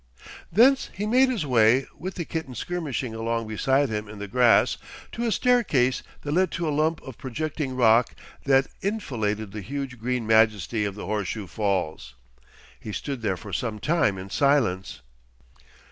Thence 0.51 0.89
he 0.95 1.05
made 1.05 1.29
his 1.29 1.45
way, 1.45 1.85
with 1.95 2.15
the 2.15 2.25
kitten 2.25 2.55
skirmishing 2.55 3.13
along 3.13 3.47
beside 3.47 3.89
him 3.89 4.09
in 4.09 4.17
the 4.17 4.27
grass, 4.27 4.77
to 5.11 5.27
a 5.27 5.31
staircase 5.31 6.01
that 6.21 6.31
led 6.31 6.49
to 6.53 6.67
a 6.67 6.71
lump 6.73 7.03
of 7.03 7.19
projecting 7.19 7.75
rock 7.75 8.15
that 8.45 8.65
enfiladed 8.81 9.51
the 9.51 9.61
huge 9.61 9.99
green 9.99 10.25
majesty 10.25 10.85
of 10.85 10.95
the 10.95 11.05
Horseshoe 11.05 11.45
Fall. 11.45 11.99
He 12.79 12.91
stood 12.91 13.21
there 13.21 13.37
for 13.37 13.53
some 13.53 13.77
time 13.77 14.17
in 14.17 14.31
silence. 14.31 15.01